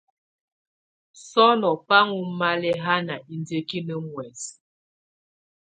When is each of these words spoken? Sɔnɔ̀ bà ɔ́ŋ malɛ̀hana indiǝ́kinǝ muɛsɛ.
Sɔnɔ̀ 1.29 1.75
bà 1.87 1.97
ɔ́ŋ 2.15 2.23
malɛ̀hana 2.39 3.15
indiǝ́kinǝ 3.33 3.95
muɛsɛ. 4.07 4.51